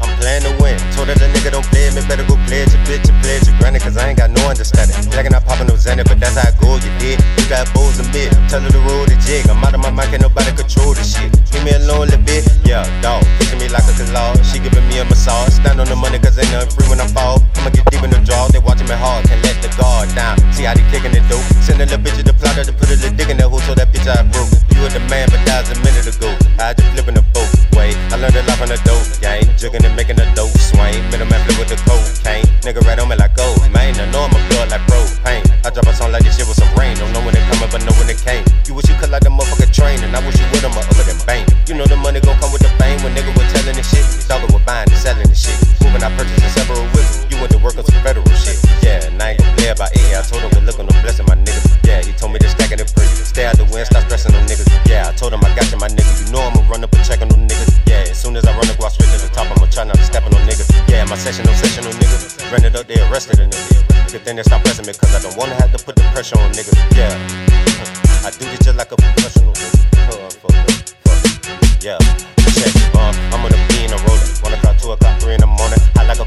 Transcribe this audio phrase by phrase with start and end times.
[0.00, 0.76] I'm playing to win.
[0.94, 3.40] Told that the nigga don't play me, better go play it, your bitch, your play
[3.40, 4.96] it, your granny, cause I ain't got no understanding.
[5.16, 7.20] Like I'm popping no Xanax, but that's how I go, you did.
[7.40, 9.48] You got bowls and mid, tell her to roll the jig.
[9.48, 11.32] I'm out of my mind, can nobody control this shit.
[11.52, 13.24] Leave me alone a bit, yeah, dog.
[13.40, 15.56] Kissing me like a galore, she giving me a massage.
[15.56, 17.40] Stand on the money, cause ain't nothing free when I fall.
[17.56, 20.36] I'ma get deep in the draw, they watching me hard, can't let the guard down.
[20.52, 21.42] See how they kicking it though.
[21.64, 23.74] Sending the bitch to the plotter to put a little dick in the hole, so
[23.74, 24.52] that bitch I broke.
[24.76, 26.03] You were the man, but that was a minute
[29.64, 30.92] Jugging and making the dope swing.
[31.08, 32.44] Middleman flip with the cocaine.
[32.68, 33.96] Nigga right on me like gold, man.
[33.96, 35.40] I know I'm a blood like propane.
[35.64, 36.92] I drop a song like this shit with some rain.
[37.00, 38.44] Don't know when it coming, but know when it came.
[38.68, 41.08] You wish you could like the motherfucker train, and I wish you would have other
[41.08, 41.48] than bang.
[41.64, 44.04] You know the money gon' come with the fame when nigga was telling the shit.
[44.28, 45.56] Dogger was buying and selling the shit.
[45.80, 47.24] Moving, I purchasing several whips.
[47.32, 48.60] You went to work on some federal shit.
[48.84, 50.12] Yeah, and I ain't gon' play about it.
[50.12, 51.23] I told him good look on the blessing,
[61.24, 62.52] Session on niggas.
[62.52, 64.12] Ran it up, they arrested a nigga.
[64.12, 66.38] Good thing they stop pressing me, cause I don't wanna have to put the pressure
[66.38, 66.76] on niggas.
[66.92, 67.16] Yeah,
[68.20, 69.56] I do this just like a professional.
[70.04, 71.80] Uh, fuck fuck.
[71.80, 71.96] Yeah,
[72.52, 72.68] check.
[72.92, 74.28] Uh, I'm gonna be in a roller.
[74.44, 75.80] One o'clock, two o'clock, three in the morning.
[75.96, 76.26] I like a